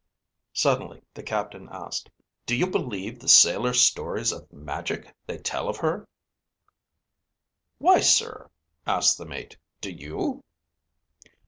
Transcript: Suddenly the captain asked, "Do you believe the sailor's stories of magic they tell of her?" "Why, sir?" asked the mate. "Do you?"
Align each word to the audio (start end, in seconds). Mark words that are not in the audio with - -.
Suddenly 0.55 1.03
the 1.13 1.21
captain 1.21 1.69
asked, 1.71 2.09
"Do 2.47 2.55
you 2.55 2.65
believe 2.65 3.19
the 3.19 3.27
sailor's 3.27 3.81
stories 3.83 4.31
of 4.31 4.51
magic 4.51 5.13
they 5.27 5.37
tell 5.37 5.69
of 5.69 5.77
her?" 5.77 6.07
"Why, 7.77 7.99
sir?" 7.99 8.49
asked 8.87 9.19
the 9.19 9.25
mate. 9.27 9.57
"Do 9.79 9.91
you?" 9.91 10.43